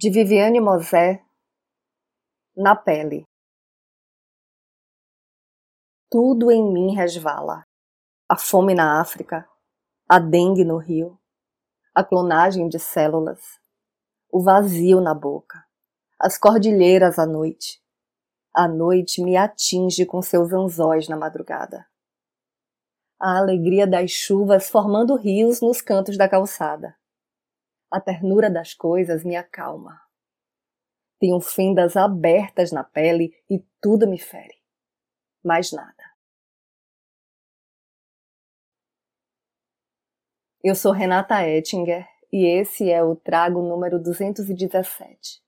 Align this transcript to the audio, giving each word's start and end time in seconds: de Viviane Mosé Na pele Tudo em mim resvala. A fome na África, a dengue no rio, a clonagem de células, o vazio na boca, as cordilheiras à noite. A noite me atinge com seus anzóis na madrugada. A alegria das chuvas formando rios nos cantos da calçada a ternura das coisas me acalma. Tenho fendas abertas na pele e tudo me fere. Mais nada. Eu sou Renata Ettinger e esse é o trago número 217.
de 0.00 0.08
Viviane 0.08 0.58
Mosé 0.60 1.22
Na 2.56 2.74
pele 2.74 3.26
Tudo 6.08 6.50
em 6.50 6.72
mim 6.72 6.94
resvala. 6.94 7.66
A 8.26 8.34
fome 8.34 8.74
na 8.74 8.98
África, 8.98 9.46
a 10.08 10.18
dengue 10.18 10.64
no 10.64 10.78
rio, 10.78 11.20
a 11.94 12.02
clonagem 12.02 12.66
de 12.66 12.78
células, 12.78 13.60
o 14.32 14.42
vazio 14.42 15.02
na 15.02 15.12
boca, 15.12 15.62
as 16.18 16.38
cordilheiras 16.38 17.18
à 17.18 17.26
noite. 17.26 17.78
A 18.54 18.66
noite 18.66 19.22
me 19.22 19.36
atinge 19.36 20.06
com 20.06 20.22
seus 20.22 20.50
anzóis 20.50 21.08
na 21.08 21.16
madrugada. 21.18 21.86
A 23.20 23.36
alegria 23.36 23.86
das 23.86 24.10
chuvas 24.10 24.70
formando 24.70 25.14
rios 25.14 25.60
nos 25.60 25.82
cantos 25.82 26.16
da 26.16 26.26
calçada 26.26 26.98
a 27.90 28.00
ternura 28.00 28.50
das 28.50 28.72
coisas 28.72 29.24
me 29.24 29.36
acalma. 29.36 30.00
Tenho 31.18 31.40
fendas 31.40 31.96
abertas 31.96 32.72
na 32.72 32.84
pele 32.84 33.34
e 33.48 33.58
tudo 33.80 34.08
me 34.08 34.18
fere. 34.18 34.58
Mais 35.44 35.72
nada. 35.72 36.10
Eu 40.62 40.74
sou 40.74 40.92
Renata 40.92 41.46
Ettinger 41.46 42.06
e 42.32 42.46
esse 42.46 42.90
é 42.90 43.02
o 43.02 43.16
trago 43.16 43.62
número 43.62 43.98
217. 43.98 45.42